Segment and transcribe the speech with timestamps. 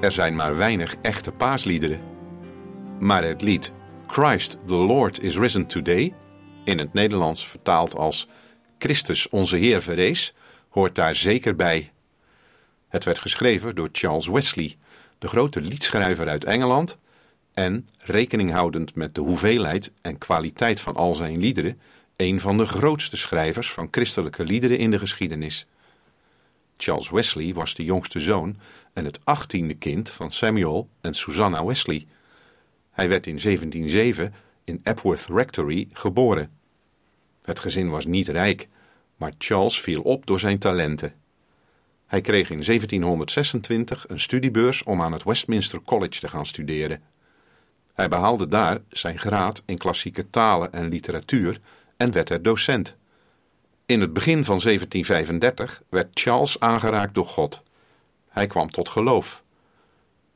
[0.00, 2.00] Er zijn maar weinig echte paasliederen.
[2.98, 3.72] Maar het lied
[4.06, 6.14] Christ the Lord is risen today,
[6.64, 8.28] in het Nederlands vertaald als
[8.78, 10.34] Christus onze Heer verrees,
[10.68, 11.92] hoort daar zeker bij.
[12.88, 14.76] Het werd geschreven door Charles Wesley,
[15.18, 16.98] de grote liedschrijver uit Engeland,
[17.54, 21.80] en, rekening houdend met de hoeveelheid en kwaliteit van al zijn liederen,
[22.16, 25.66] een van de grootste schrijvers van christelijke liederen in de geschiedenis.
[26.76, 28.56] Charles Wesley was de jongste zoon
[28.98, 32.06] en het achttiende kind van Samuel en Susanna Wesley.
[32.90, 34.34] Hij werd in 1707
[34.64, 36.50] in Epworth Rectory geboren.
[37.42, 38.68] Het gezin was niet rijk,
[39.16, 41.14] maar Charles viel op door zijn talenten.
[42.06, 47.02] Hij kreeg in 1726 een studiebeurs om aan het Westminster College te gaan studeren.
[47.94, 51.60] Hij behaalde daar zijn graad in klassieke talen en literatuur
[51.96, 52.96] en werd er docent.
[53.86, 57.66] In het begin van 1735 werd Charles aangeraakt door God.
[58.28, 59.42] Hij kwam tot geloof.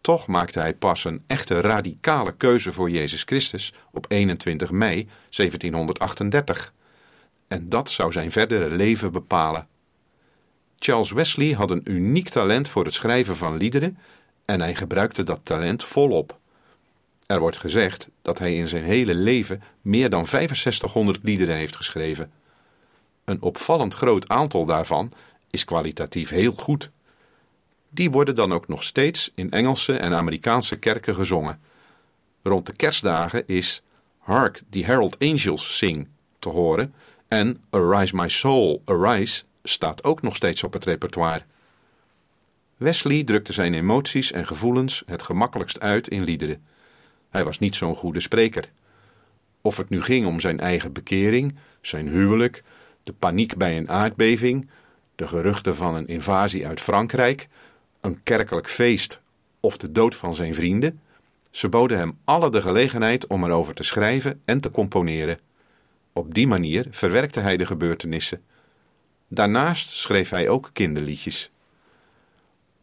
[0.00, 6.72] Toch maakte hij pas een echte radicale keuze voor Jezus Christus op 21 mei 1738.
[7.48, 9.66] En dat zou zijn verdere leven bepalen.
[10.78, 13.98] Charles Wesley had een uniek talent voor het schrijven van liederen
[14.44, 16.38] en hij gebruikte dat talent volop.
[17.26, 22.32] Er wordt gezegd dat hij in zijn hele leven meer dan 6500 liederen heeft geschreven.
[23.24, 25.12] Een opvallend groot aantal daarvan
[25.50, 26.90] is kwalitatief heel goed.
[27.88, 31.60] Die worden dan ook nog steeds in Engelse en Amerikaanse kerken gezongen.
[32.42, 33.82] Rond de kerstdagen is
[34.18, 36.94] Hark the Herald Angels Sing te horen
[37.28, 41.42] en Arise My Soul, Arise staat ook nog steeds op het repertoire.
[42.76, 46.66] Wesley drukte zijn emoties en gevoelens het gemakkelijkst uit in liederen.
[47.30, 48.70] Hij was niet zo'n goede spreker.
[49.60, 52.62] Of het nu ging om zijn eigen bekering, zijn huwelijk,
[53.02, 54.68] de paniek bij een aardbeving,
[55.14, 57.48] de geruchten van een invasie uit Frankrijk,
[58.00, 59.20] een kerkelijk feest
[59.60, 61.00] of de dood van zijn vrienden,
[61.50, 65.38] ze boden hem alle de gelegenheid om erover te schrijven en te componeren.
[66.12, 68.42] Op die manier verwerkte hij de gebeurtenissen.
[69.28, 71.50] Daarnaast schreef hij ook kinderliedjes.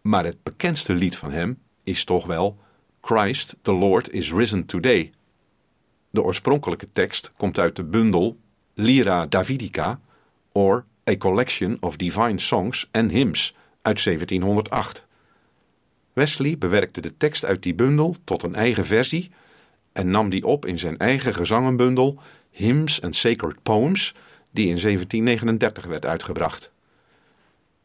[0.01, 2.57] Maar het bekendste lied van hem is toch wel
[3.01, 5.11] Christ the Lord is risen today.
[6.09, 8.37] De oorspronkelijke tekst komt uit de bundel
[8.73, 9.99] Lyra Davidica
[10.51, 13.55] or A Collection of Divine Songs and Hymns
[13.85, 15.05] uit 1708.
[16.13, 19.31] Wesley bewerkte de tekst uit die bundel tot een eigen versie
[19.93, 22.19] en nam die op in zijn eigen gezangenbundel
[22.51, 24.13] Hymns and Sacred Poems,
[24.51, 26.71] die in 1739 werd uitgebracht.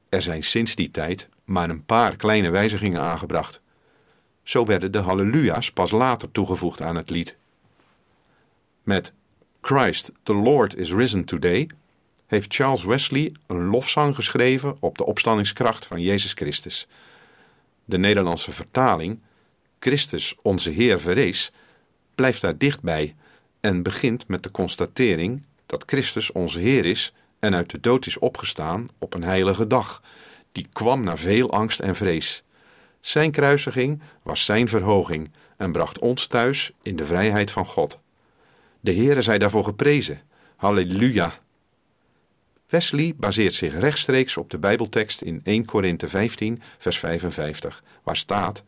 [0.09, 3.61] Er zijn sinds die tijd maar een paar kleine wijzigingen aangebracht.
[4.43, 7.37] Zo werden de halleluja's pas later toegevoegd aan het lied.
[8.83, 9.13] Met
[9.61, 11.69] Christ the Lord is risen today
[12.31, 16.87] heeft Charles Wesley een lofzang geschreven op de opstandingskracht van Jezus Christus.
[17.85, 19.21] De Nederlandse vertaling,
[19.79, 21.53] Christus onze Heer verrees,
[22.15, 23.15] blijft daar dichtbij
[23.61, 28.19] en begint met de constatering dat Christus onze Heer is en uit de dood is
[28.19, 30.03] opgestaan op een heilige dag,
[30.53, 32.43] die kwam na veel angst en vrees.
[33.01, 37.99] Zijn kruisiging was zijn verhoging en bracht ons thuis in de vrijheid van God.
[38.81, 40.23] De Heere zij daarvoor geprezen.
[40.57, 41.41] Halleluja!
[42.71, 48.65] Wesley baseert zich rechtstreeks op de Bijbeltekst in 1 Korinthe 15, vers 55, waar staat: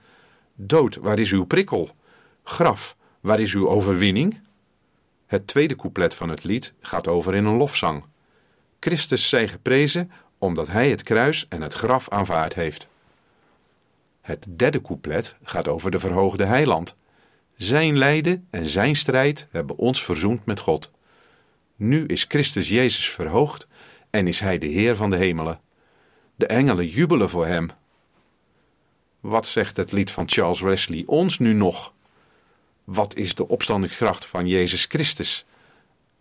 [0.54, 1.90] Dood, waar is uw prikkel?
[2.44, 4.40] Graf, waar is uw overwinning?
[5.26, 8.04] Het tweede couplet van het lied gaat over in een lofzang.
[8.80, 12.88] Christus zij geprezen omdat hij het kruis en het graf aanvaard heeft.
[14.20, 16.96] Het derde couplet gaat over de verhoogde heiland.
[17.56, 20.90] Zijn lijden en zijn strijd hebben ons verzoend met God.
[21.76, 23.66] Nu is Christus Jezus verhoogd
[24.12, 25.60] en is hij de Heer van de hemelen.
[26.36, 27.70] De engelen jubelen voor hem.
[29.20, 31.92] Wat zegt het lied van Charles Wesley ons nu nog?
[32.84, 35.44] Wat is de opstandingskracht van Jezus Christus?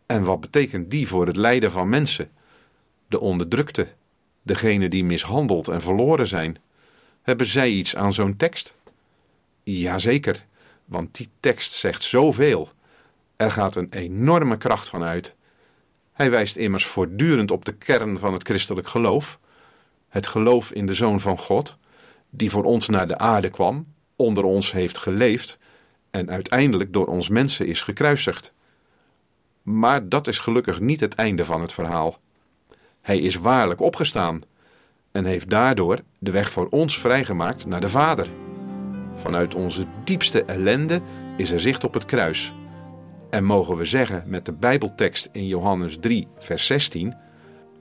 [0.06, 2.32] En wat betekent die voor het lijden van mensen?
[3.08, 3.88] De onderdrukte,
[4.42, 6.58] degene die mishandeld en verloren zijn.
[7.22, 8.76] Hebben zij iets aan zo'n tekst?
[9.64, 10.46] Jazeker,
[10.86, 12.70] want die tekst zegt zoveel.
[13.36, 15.36] Er gaat een enorme kracht van uit.
[16.12, 19.40] Hij wijst immers voortdurend op de kern van het christelijk geloof.
[20.10, 21.78] Het geloof in de Zoon van God,
[22.30, 25.60] die voor ons naar de aarde kwam, onder ons heeft geleefd
[26.12, 28.54] en uiteindelijk door ons mensen is gekruisigd.
[29.62, 32.20] Maar dat is gelukkig niet het einde van het verhaal.
[33.02, 34.42] Hij is waarlijk opgestaan
[35.12, 38.28] en heeft daardoor de weg voor ons vrijgemaakt naar de Vader.
[39.16, 41.02] Vanuit onze diepste ellende
[41.38, 42.54] is er zicht op het kruis.
[43.32, 47.14] En mogen we zeggen met de Bijbeltekst in Johannes 3, vers 16: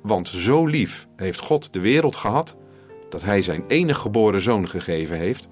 [0.03, 2.57] Want zo lief heeft God de wereld gehad,
[3.09, 5.49] dat Hij zijn enige geboren zoon gegeven heeft,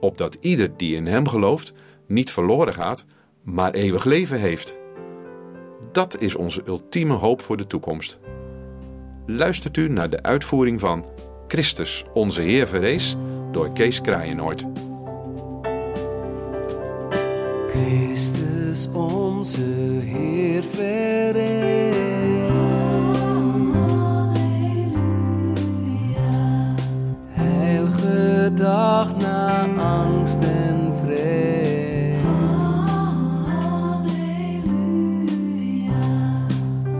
[0.00, 1.72] opdat ieder die in hem gelooft
[2.06, 3.04] niet verloren gaat,
[3.42, 4.76] maar eeuwig leven heeft.
[5.92, 8.18] Dat is onze ultieme hoop voor de toekomst.
[9.26, 11.06] Luistert u naar de uitvoering van
[11.48, 13.16] Christus, onze Heer verrees
[13.50, 14.66] door Kees Kraaienoord.
[17.68, 19.60] Christus Jezus onze
[20.04, 22.50] Heer verrees.
[24.06, 24.94] Halleluja.
[27.28, 32.20] Heilige dag na angst en vrees.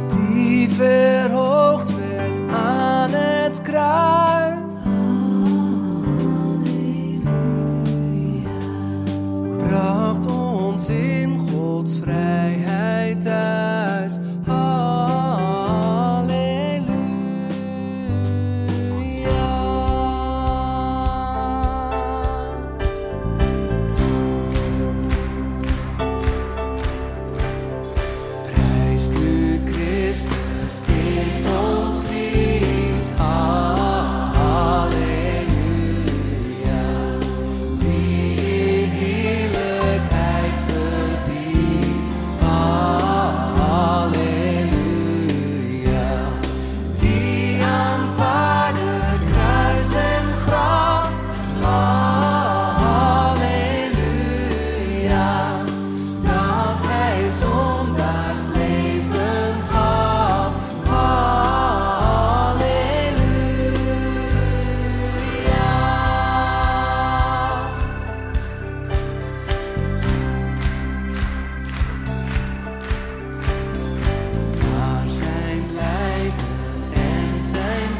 [0.08, 4.32] Die verhoogd werd aan het kruis.
[10.82, 11.11] see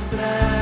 [0.03, 0.62] estrelas.